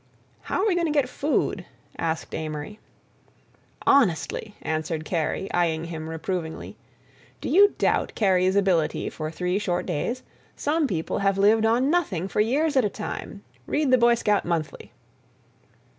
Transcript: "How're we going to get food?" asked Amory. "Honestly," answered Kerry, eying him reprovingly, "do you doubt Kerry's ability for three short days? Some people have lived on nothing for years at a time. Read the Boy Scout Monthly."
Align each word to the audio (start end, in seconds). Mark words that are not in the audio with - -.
"How're 0.41 0.65
we 0.65 0.73
going 0.73 0.87
to 0.87 0.91
get 0.91 1.07
food?" 1.07 1.63
asked 1.99 2.33
Amory. 2.33 2.79
"Honestly," 3.85 4.55
answered 4.63 5.05
Kerry, 5.05 5.47
eying 5.53 5.85
him 5.85 6.09
reprovingly, 6.09 6.75
"do 7.39 7.47
you 7.47 7.75
doubt 7.77 8.13
Kerry's 8.15 8.55
ability 8.55 9.11
for 9.11 9.29
three 9.29 9.59
short 9.59 9.85
days? 9.85 10.23
Some 10.55 10.87
people 10.87 11.19
have 11.19 11.37
lived 11.37 11.67
on 11.67 11.91
nothing 11.91 12.27
for 12.27 12.41
years 12.41 12.75
at 12.75 12.83
a 12.83 12.89
time. 12.89 13.43
Read 13.67 13.91
the 13.91 13.97
Boy 13.99 14.15
Scout 14.15 14.43
Monthly." 14.43 14.91